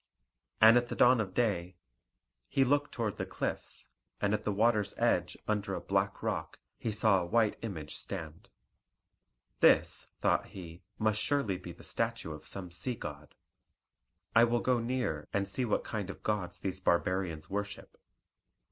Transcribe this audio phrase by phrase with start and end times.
[0.59, 1.75] And at the dawn of day
[2.47, 3.89] he looked toward the cliffs;
[4.19, 8.49] and at the water's edge, under a black rock, he saw a white image stand.
[9.59, 13.35] "This," thought he, "must surely be the statue of some sea god;
[14.35, 17.95] I will go near and see what kind of gods these barbarians worship."